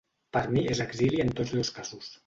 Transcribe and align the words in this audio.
Per 0.37 0.41
mi 0.55 0.63
és 0.77 0.81
exili 0.87 1.23
en 1.27 1.33
tots 1.41 1.57
dos 1.61 1.75
casos. 1.81 2.15